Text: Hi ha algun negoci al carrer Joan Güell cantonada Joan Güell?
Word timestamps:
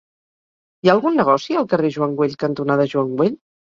Hi 0.85 0.89
ha 0.89 0.91
algun 0.95 1.19
negoci 1.21 1.57
al 1.61 1.67
carrer 1.75 1.93
Joan 1.99 2.17
Güell 2.23 2.35
cantonada 2.45 2.89
Joan 2.95 3.13
Güell? 3.21 3.41